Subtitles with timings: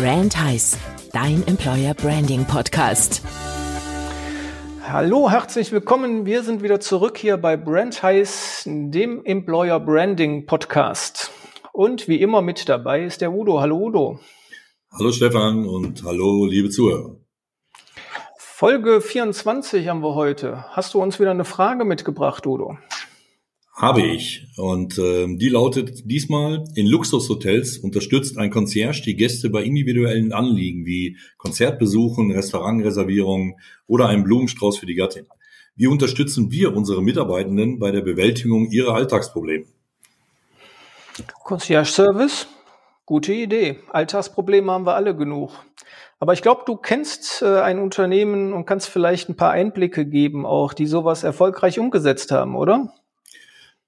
[0.00, 0.78] Brand Heiß,
[1.12, 3.20] dein Employer Branding Podcast.
[4.88, 6.24] Hallo, herzlich willkommen.
[6.24, 11.30] Wir sind wieder zurück hier bei Brand Heiß, dem Employer Branding Podcast.
[11.74, 13.60] Und wie immer mit dabei ist der Udo.
[13.60, 14.20] Hallo Udo.
[14.90, 17.16] Hallo Stefan und hallo liebe Zuhörer.
[18.38, 20.64] Folge 24 haben wir heute.
[20.70, 22.78] Hast du uns wieder eine Frage mitgebracht, Udo?
[23.80, 24.46] Habe ich.
[24.58, 30.84] Und äh, die lautet diesmal, in Luxushotels unterstützt ein Concierge die Gäste bei individuellen Anliegen
[30.84, 33.54] wie Konzertbesuchen, Restaurantreservierungen
[33.86, 35.26] oder einen Blumenstrauß für die Gattin.
[35.76, 39.64] Wie unterstützen wir unsere Mitarbeitenden bei der Bewältigung ihrer Alltagsprobleme?
[41.42, 42.48] Concierge Service,
[43.06, 43.78] gute Idee.
[43.90, 45.52] Alltagsprobleme haben wir alle genug.
[46.18, 50.44] Aber ich glaube, du kennst äh, ein Unternehmen und kannst vielleicht ein paar Einblicke geben,
[50.44, 52.92] auch die sowas erfolgreich umgesetzt haben, oder?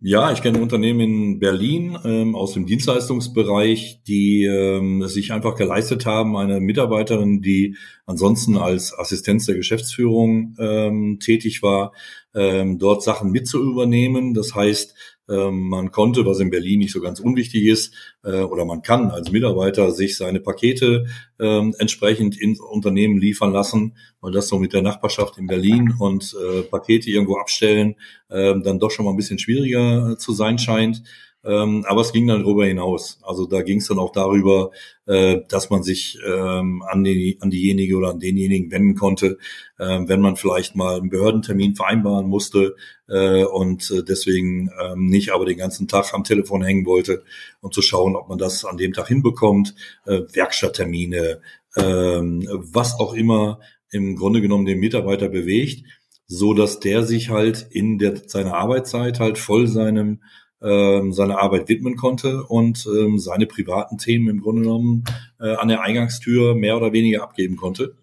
[0.04, 6.06] Ja, ich kenne Unternehmen in Berlin ähm, aus dem Dienstleistungsbereich, die ähm, sich einfach geleistet
[6.06, 11.92] haben, eine Mitarbeiterin, die ansonsten als Assistenz der Geschäftsführung ähm, tätig war,
[12.34, 14.34] ähm, dort Sachen mit zu übernehmen.
[14.34, 14.94] Das heißt,
[15.28, 17.94] ähm, man konnte, was in Berlin nicht so ganz unwichtig ist,
[18.24, 21.06] äh, oder man kann als Mitarbeiter sich seine Pakete
[21.38, 26.34] ähm, entsprechend ins Unternehmen liefern lassen, weil das so mit der Nachbarschaft in Berlin und
[26.34, 27.96] äh, Pakete irgendwo abstellen
[28.28, 31.02] äh, dann doch schon mal ein bisschen schwieriger zu sein scheint.
[31.44, 33.18] Ähm, aber es ging dann darüber hinaus.
[33.22, 34.70] Also da ging es dann auch darüber,
[35.06, 39.38] äh, dass man sich ähm, an, die, an diejenige oder an denjenigen wenden konnte,
[39.78, 42.76] äh, wenn man vielleicht mal einen Behördentermin vereinbaren musste
[43.08, 47.24] äh, und äh, deswegen ähm, nicht aber den ganzen Tag am Telefon hängen wollte
[47.60, 49.74] und zu schauen, ob man das an dem Tag hinbekommt,
[50.06, 51.40] äh, Werkstatttermine,
[51.74, 53.58] äh, was auch immer
[53.90, 55.84] im Grunde genommen den Mitarbeiter bewegt,
[56.26, 60.20] so dass der sich halt in der seiner Arbeitszeit halt voll seinem
[60.62, 65.04] ähm, seiner Arbeit widmen konnte und ähm, seine privaten Themen im Grunde genommen
[65.40, 67.94] äh, an der Eingangstür mehr oder weniger abgeben konnte.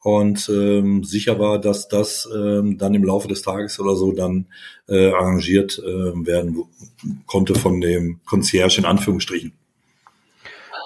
[0.00, 4.46] Und ähm, sicher war, dass das ähm, dann im Laufe des Tages oder so dann
[4.88, 5.86] äh, arrangiert äh,
[6.24, 6.64] werden
[7.26, 9.52] konnte von dem Concierge in Anführungsstrichen.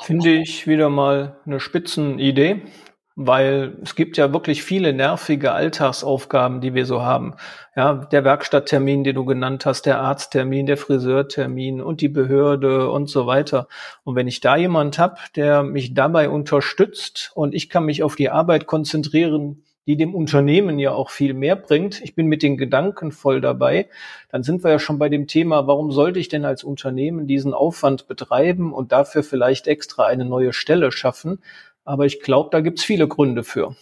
[0.02, 2.62] Finde ich wieder mal eine Spitzenidee
[3.16, 7.34] weil es gibt ja wirklich viele nervige Alltagsaufgaben, die wir so haben.
[7.76, 13.08] Ja, der Werkstatttermin, den du genannt hast, der Arzttermin, der Friseurtermin und die Behörde und
[13.08, 13.68] so weiter.
[14.04, 18.16] Und wenn ich da jemand habe, der mich dabei unterstützt und ich kann mich auf
[18.16, 22.00] die Arbeit konzentrieren, die dem Unternehmen ja auch viel mehr bringt.
[22.02, 23.88] Ich bin mit den Gedanken voll dabei.
[24.30, 27.52] Dann sind wir ja schon bei dem Thema, warum sollte ich denn als Unternehmen diesen
[27.52, 31.40] Aufwand betreiben und dafür vielleicht extra eine neue Stelle schaffen?
[31.84, 33.76] Aber ich glaube, da gibt's viele Gründe für.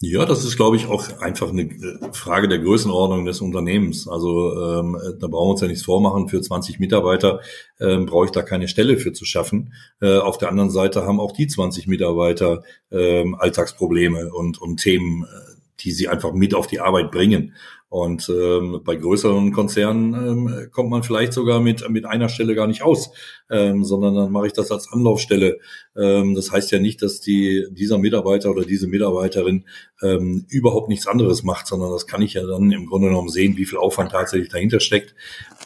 [0.00, 4.06] Ja, das ist, glaube ich, auch einfach eine äh, Frage der Größenordnung des Unternehmens.
[4.06, 6.28] Also ähm, da brauchen wir uns ja nichts vormachen.
[6.28, 7.40] Für 20 Mitarbeiter
[7.80, 9.72] ähm, brauche ich da keine Stelle für zu schaffen.
[10.00, 15.24] Äh, auf der anderen Seite haben auch die 20 Mitarbeiter ähm, Alltagsprobleme und, und Themen,
[15.24, 17.54] äh, die sie einfach mit auf die Arbeit bringen.
[17.90, 22.66] Und ähm, bei größeren Konzernen ähm, kommt man vielleicht sogar mit, mit einer Stelle gar
[22.66, 23.10] nicht aus,
[23.50, 25.58] ähm, sondern dann mache ich das als Anlaufstelle.
[25.96, 29.64] Ähm, das heißt ja nicht, dass die, dieser Mitarbeiter oder diese Mitarbeiterin
[30.02, 33.56] ähm, überhaupt nichts anderes macht, sondern das kann ich ja dann im Grunde genommen sehen,
[33.56, 35.14] wie viel Aufwand tatsächlich dahinter steckt.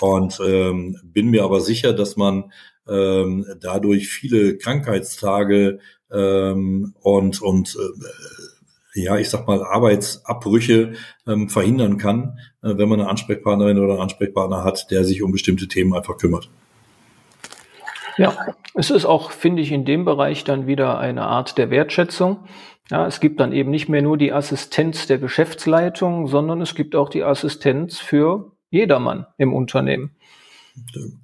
[0.00, 2.53] Und ähm, bin mir aber sicher, dass man
[2.88, 5.81] ähm, dadurch viele Krankheitstage
[6.12, 8.51] ähm, und, und äh,
[8.94, 10.92] ja, ich sag mal, Arbeitsabbrüche
[11.26, 15.32] ähm, verhindern kann, äh, wenn man eine Ansprechpartnerin oder einen Ansprechpartner hat, der sich um
[15.32, 16.50] bestimmte Themen einfach kümmert.
[18.19, 18.36] Ja,
[18.75, 22.44] es ist auch, finde ich, in dem Bereich dann wieder eine Art der Wertschätzung.
[22.91, 26.94] Ja, es gibt dann eben nicht mehr nur die Assistenz der Geschäftsleitung, sondern es gibt
[26.94, 30.16] auch die Assistenz für jedermann im Unternehmen.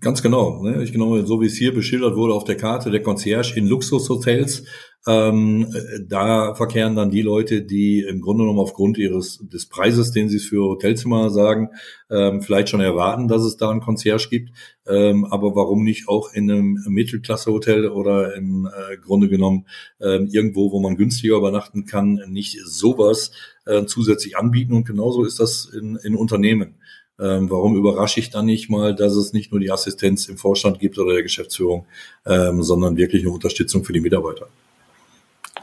[0.01, 0.63] Ganz genau.
[0.63, 0.83] Ne?
[0.83, 4.65] Ich genau, so wie es hier beschildert wurde auf der Karte, der Concierge in Luxushotels,
[5.07, 5.75] ähm,
[6.07, 10.39] da verkehren dann die Leute, die im Grunde genommen aufgrund ihres des Preises, den sie
[10.39, 11.71] für Hotelzimmer sagen,
[12.11, 14.51] ähm, vielleicht schon erwarten, dass es da einen Concierge gibt.
[14.87, 19.67] Ähm, aber warum nicht auch in einem Mittelklasse-Hotel oder im äh, Grunde genommen
[19.99, 23.31] äh, irgendwo, wo man günstiger übernachten kann, nicht sowas
[23.65, 24.75] äh, zusätzlich anbieten?
[24.75, 26.75] Und genauso ist das in, in Unternehmen.
[27.21, 30.79] Ähm, warum überrasche ich dann nicht mal, dass es nicht nur die Assistenz im Vorstand
[30.79, 31.87] gibt oder der Geschäftsführung,
[32.27, 34.47] ähm, sondern wirklich eine Unterstützung für die Mitarbeiter?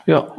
[0.05, 0.33] Ja,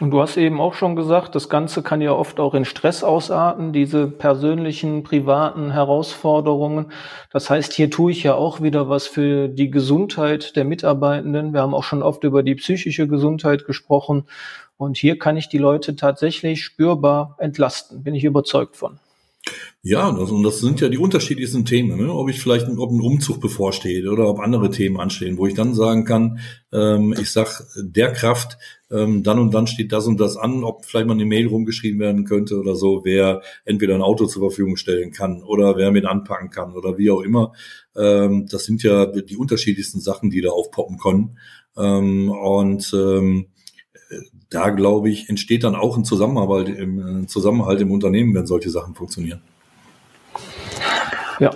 [0.00, 3.02] und du hast eben auch schon gesagt, das Ganze kann ja oft auch in Stress
[3.02, 6.92] ausarten, diese persönlichen, privaten Herausforderungen.
[7.32, 11.52] Das heißt, hier tue ich ja auch wieder was für die Gesundheit der Mitarbeitenden.
[11.52, 14.28] Wir haben auch schon oft über die psychische Gesundheit gesprochen.
[14.76, 19.00] Und hier kann ich die Leute tatsächlich spürbar entlasten, bin ich überzeugt von.
[19.82, 22.12] Ja, das, und das sind ja die unterschiedlichsten Themen, ne?
[22.12, 25.72] ob ich vielleicht ob ein Umzug bevorsteht oder ob andere Themen anstehen, wo ich dann
[25.72, 26.40] sagen kann,
[26.72, 28.58] ähm, ich sag der Kraft,
[28.90, 32.00] ähm, dann und dann steht das und das an, ob vielleicht mal eine Mail rumgeschrieben
[32.00, 36.06] werden könnte oder so, wer entweder ein Auto zur Verfügung stellen kann oder wer mit
[36.06, 37.52] anpacken kann oder wie auch immer.
[37.96, 41.38] Ähm, das sind ja die unterschiedlichsten Sachen, die da aufpoppen können.
[41.76, 43.46] Ähm, und ähm,
[44.50, 48.94] da glaube ich, entsteht dann auch ein Zusammenhalt im, Zusammenhalt im Unternehmen, wenn solche Sachen
[48.94, 49.42] funktionieren.
[51.38, 51.50] Ja.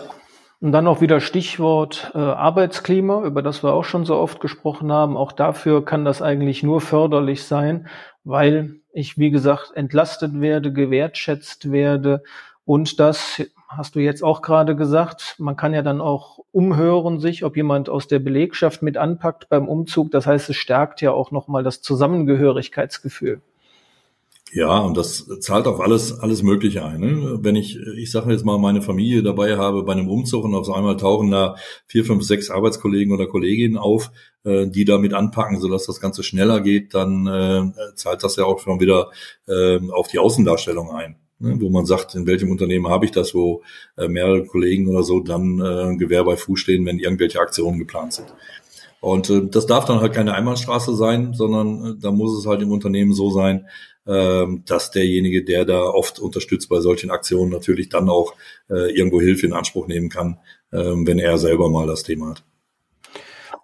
[0.61, 4.93] Und dann noch wieder Stichwort äh, Arbeitsklima, über das wir auch schon so oft gesprochen
[4.93, 5.17] haben.
[5.17, 7.89] Auch dafür kann das eigentlich nur förderlich sein,
[8.23, 12.23] weil ich, wie gesagt, entlastet werde, gewertschätzt werde
[12.65, 13.43] und das
[13.77, 17.89] hast du jetzt auch gerade gesagt, man kann ja dann auch umhören sich, ob jemand
[17.89, 20.11] aus der Belegschaft mit anpackt beim Umzug.
[20.11, 23.41] Das heißt, es stärkt ja auch nochmal das Zusammengehörigkeitsgefühl.
[24.55, 27.01] Ja, und das zahlt auf alles, alles Mögliche ein.
[27.01, 27.39] Ne?
[27.41, 30.69] Wenn ich, ich sage jetzt mal, meine Familie dabei habe bei einem Umzug und auf
[30.71, 34.11] einmal tauchen da vier, fünf, sechs Arbeitskollegen oder Kolleginnen auf,
[34.45, 38.59] äh, die damit anpacken, sodass das Ganze schneller geht, dann äh, zahlt das ja auch
[38.59, 39.11] schon wieder
[39.49, 41.17] äh, auf die Außendarstellung ein.
[41.43, 41.61] Ne?
[41.61, 43.63] Wo man sagt, in welchem Unternehmen habe ich das, wo
[43.97, 48.15] äh, mehrere Kollegen oder so dann äh, Gewehr bei Fuß stehen, wenn irgendwelche Aktionen geplant
[48.15, 48.33] sind.
[49.01, 52.63] Und äh, das darf dann halt keine Einbahnstraße sein, sondern äh, da muss es halt
[52.63, 53.67] im Unternehmen so sein,
[54.07, 58.35] äh, dass derjenige, der da oft unterstützt bei solchen Aktionen, natürlich dann auch
[58.71, 60.39] äh, irgendwo Hilfe in Anspruch nehmen kann,
[60.71, 62.45] äh, wenn er selber mal das Thema hat.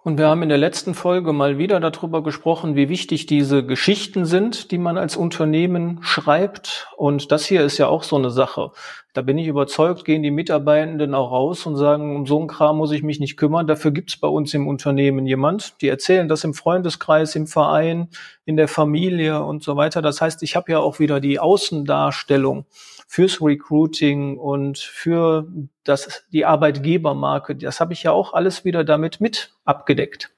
[0.09, 4.25] Und wir haben in der letzten Folge mal wieder darüber gesprochen, wie wichtig diese Geschichten
[4.25, 6.89] sind, die man als Unternehmen schreibt.
[6.97, 8.71] Und das hier ist ja auch so eine Sache.
[9.19, 12.77] Da bin ich überzeugt, gehen die Mitarbeitenden auch raus und sagen, um so einen Kram
[12.77, 13.67] muss ich mich nicht kümmern.
[13.67, 15.83] Dafür gibt's bei uns im Unternehmen jemand.
[15.83, 18.11] Die erzählen das im Freundeskreis, im Verein,
[18.45, 20.03] in der Familie und so weiter.
[20.03, 22.67] Das heißt, ich habe ja auch wieder die Außendarstellung
[23.09, 25.49] fürs Recruiting und für
[25.83, 27.57] das, die Arbeitgebermarke.
[27.57, 30.31] Das habe ich ja auch alles wieder damit mit abgedeckt.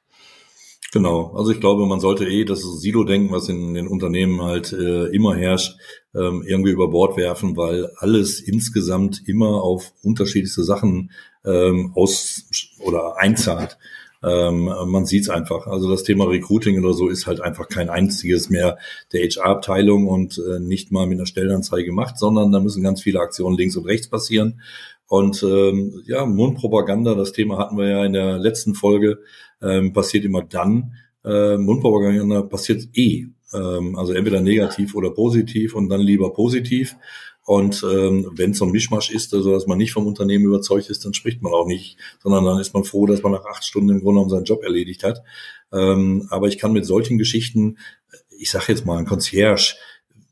[0.92, 5.06] Genau, also ich glaube, man sollte eh das Silo-Denken, was in den Unternehmen halt äh,
[5.14, 5.76] immer herrscht,
[6.16, 11.12] ähm, irgendwie über Bord werfen, weil alles insgesamt immer auf unterschiedlichste Sachen
[11.44, 13.78] ähm, aus oder einzahlt.
[14.22, 15.68] Ähm, man sieht es einfach.
[15.68, 18.76] Also das Thema Recruiting oder so ist halt einfach kein einziges mehr
[19.12, 23.20] der HR-Abteilung und äh, nicht mal mit einer Stellenanzeige gemacht, sondern da müssen ganz viele
[23.20, 24.60] Aktionen links und rechts passieren.
[25.10, 29.18] Und ähm, ja, Mundpropaganda, das Thema hatten wir ja in der letzten Folge,
[29.60, 30.94] ähm, passiert immer dann.
[31.24, 33.26] Äh, Mundpropaganda passiert eh.
[33.52, 36.94] Ähm, also entweder negativ oder positiv und dann lieber positiv.
[37.44, 40.88] Und ähm, wenn es so ein Mischmasch ist, also dass man nicht vom Unternehmen überzeugt
[40.90, 43.64] ist, dann spricht man auch nicht, sondern dann ist man froh, dass man nach acht
[43.64, 45.24] Stunden im Grunde genommen seinen Job erledigt hat.
[45.72, 47.78] Ähm, aber ich kann mit solchen Geschichten,
[48.38, 49.74] ich sage jetzt mal ein Concierge,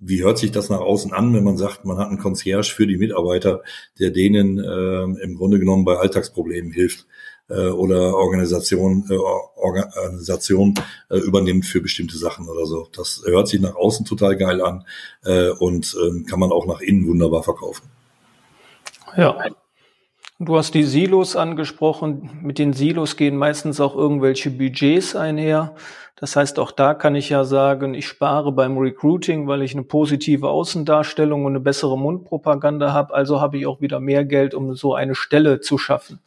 [0.00, 2.86] wie hört sich das nach außen an, wenn man sagt, man hat einen Concierge für
[2.86, 3.62] die Mitarbeiter,
[3.98, 7.06] der denen äh, im Grunde genommen bei Alltagsproblemen hilft?
[7.48, 10.74] äh, oder Organisation, äh, Organisation
[11.10, 12.88] äh, übernimmt für bestimmte Sachen oder so.
[12.94, 14.84] Das hört sich nach außen total geil an
[15.24, 17.88] äh, und äh, kann man auch nach innen wunderbar verkaufen.
[19.16, 19.36] Ja.
[20.40, 22.30] Du hast die Silos angesprochen.
[22.42, 25.74] Mit den Silos gehen meistens auch irgendwelche Budgets einher.
[26.20, 29.84] Das heißt, auch da kann ich ja sagen, ich spare beim Recruiting, weil ich eine
[29.84, 33.14] positive Außendarstellung und eine bessere Mundpropaganda habe.
[33.14, 36.20] Also habe ich auch wieder mehr Geld, um so eine Stelle zu schaffen.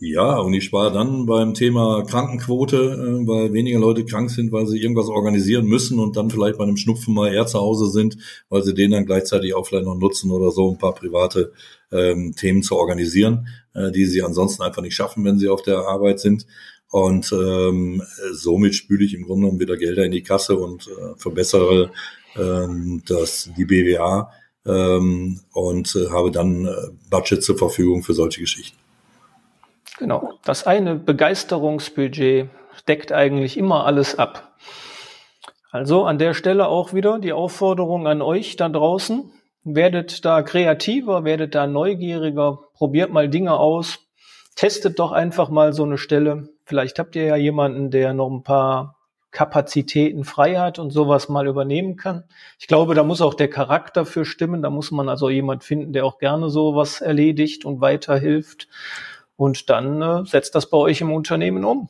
[0.00, 4.64] Ja, und ich spare dann beim Thema Krankenquote, äh, weil weniger Leute krank sind, weil
[4.68, 8.16] sie irgendwas organisieren müssen und dann vielleicht bei einem Schnupfen mal eher zu Hause sind,
[8.48, 11.52] weil sie den dann gleichzeitig auch vielleicht noch nutzen oder so, ein paar private
[11.90, 15.78] ähm, Themen zu organisieren, äh, die sie ansonsten einfach nicht schaffen, wenn sie auf der
[15.78, 16.46] Arbeit sind.
[16.90, 18.02] Und ähm,
[18.32, 21.90] somit spüle ich im Grunde genommen wieder Gelder in die Kasse und äh, verbessere
[22.36, 24.32] ähm, das, die BWA
[24.66, 26.70] ähm, und äh, habe dann äh,
[27.10, 28.78] Budget zur Verfügung für solche Geschichten.
[29.98, 30.34] Genau.
[30.44, 32.48] Das eine Begeisterungsbudget
[32.86, 34.56] deckt eigentlich immer alles ab.
[35.70, 39.30] Also an der Stelle auch wieder die Aufforderung an euch da draußen.
[39.64, 43.98] Werdet da kreativer, werdet da neugieriger, probiert mal Dinge aus,
[44.54, 46.48] testet doch einfach mal so eine Stelle.
[46.68, 48.98] Vielleicht habt ihr ja jemanden, der noch ein paar
[49.30, 52.24] Kapazitäten frei hat und sowas mal übernehmen kann.
[52.58, 54.60] Ich glaube, da muss auch der Charakter für stimmen.
[54.60, 58.68] Da muss man also jemand finden, der auch gerne sowas erledigt und weiterhilft
[59.34, 61.88] und dann äh, setzt das bei euch im Unternehmen um.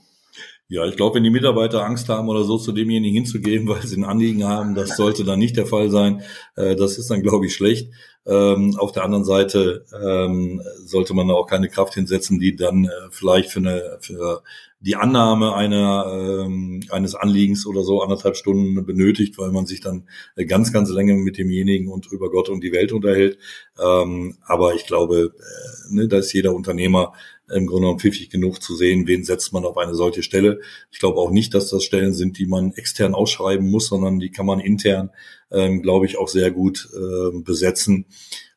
[0.71, 3.97] Ja, ich glaube, wenn die Mitarbeiter Angst haben oder so, zu demjenigen hinzugehen, weil sie
[3.97, 6.23] ein Anliegen haben, das sollte dann nicht der Fall sein.
[6.57, 7.91] Äh, das ist dann, glaube ich, schlecht.
[8.27, 12.85] Ähm, auf der anderen Seite ähm, sollte man da auch keine Kraft hinsetzen, die dann
[12.85, 14.43] äh, vielleicht für eine für
[14.81, 20.07] die Annahme einer ähm, eines Anliegens oder so anderthalb Stunden benötigt, weil man sich dann
[20.47, 23.39] ganz ganz lange mit demjenigen und über Gott und die Welt unterhält.
[23.77, 27.15] Aber ich glaube, äh, ne, da ist jeder Unternehmer
[27.55, 30.61] im Grunde genommen pfiffig genug zu sehen, wen setzt man auf eine solche Stelle.
[30.91, 34.31] Ich glaube auch nicht, dass das Stellen sind, die man extern ausschreiben muss, sondern die
[34.31, 35.11] kann man intern,
[35.51, 38.07] ähm, glaube ich, auch sehr gut äh, besetzen.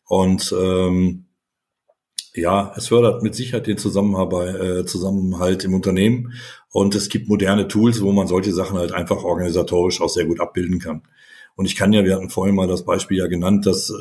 [0.05, 1.25] Und ähm,
[2.33, 6.33] ja, es fördert mit Sicherheit den Zusammenarbeit, äh, Zusammenhalt im Unternehmen.
[6.69, 10.39] Und es gibt moderne Tools, wo man solche Sachen halt einfach organisatorisch auch sehr gut
[10.39, 11.03] abbilden kann.
[11.61, 13.93] Und ich kann ja, wir hatten vorhin mal das Beispiel ja genannt, dass äh,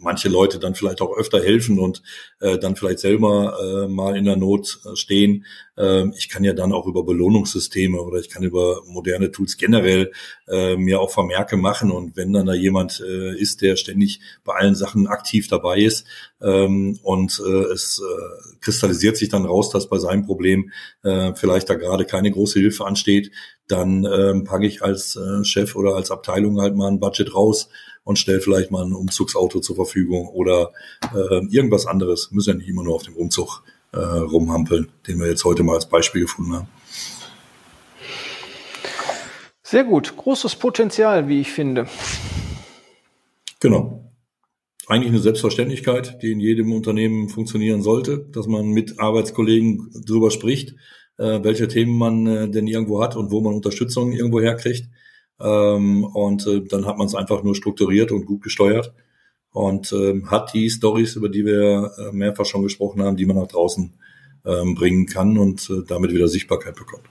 [0.00, 2.02] manche Leute dann vielleicht auch öfter helfen und
[2.40, 5.46] äh, dann vielleicht selber äh, mal in der Not äh, stehen.
[5.76, 10.12] Äh, ich kann ja dann auch über Belohnungssysteme oder ich kann über moderne Tools generell
[10.48, 11.90] äh, mir auch Vermerke machen.
[11.90, 16.06] Und wenn dann da jemand äh, ist, der ständig bei allen Sachen aktiv dabei ist
[16.40, 18.02] ähm, und äh, es
[18.60, 20.70] kristallisiert sich dann raus, dass bei seinem Problem
[21.02, 23.30] vielleicht da gerade keine große Hilfe ansteht,
[23.68, 27.68] dann ähm, packe ich als Chef oder als Abteilung halt mal ein Budget raus
[28.04, 30.72] und stelle vielleicht mal ein Umzugsauto zur Verfügung oder
[31.14, 32.30] äh, irgendwas anderes.
[32.30, 33.62] Müssen ja nicht immer nur auf dem Umzug
[33.94, 36.68] äh, rumhampeln, den wir jetzt heute mal als Beispiel gefunden haben.
[39.62, 40.16] Sehr gut.
[40.16, 41.86] Großes Potenzial, wie ich finde.
[43.60, 44.12] Genau.
[44.86, 50.74] Eigentlich eine Selbstverständlichkeit, die in jedem Unternehmen funktionieren sollte, dass man mit Arbeitskollegen drüber spricht
[51.18, 54.88] äh, welche Themen man äh, denn irgendwo hat und wo man Unterstützung irgendwo herkriegt.
[55.40, 58.92] Ähm, und äh, dann hat man es einfach nur strukturiert und gut gesteuert
[59.54, 63.36] und ähm, hat die Stories, über die wir äh, mehrfach schon gesprochen haben, die man
[63.36, 63.94] nach draußen
[64.44, 67.04] ähm, bringen kann und äh, damit wieder Sichtbarkeit bekommt.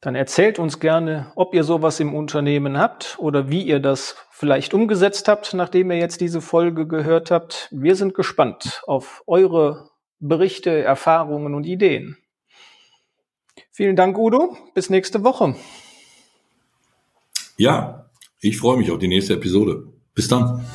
[0.00, 4.72] Dann erzählt uns gerne, ob ihr sowas im Unternehmen habt oder wie ihr das vielleicht
[4.72, 7.68] umgesetzt habt, nachdem ihr jetzt diese Folge gehört habt.
[7.70, 9.90] Wir sind gespannt auf eure
[10.20, 12.16] Berichte, Erfahrungen und Ideen.
[13.72, 14.56] Vielen Dank, Udo.
[14.74, 15.54] Bis nächste Woche.
[17.58, 18.08] Ja,
[18.40, 19.97] ich freue mich auf die nächste Episode.
[20.18, 20.66] Bis dann.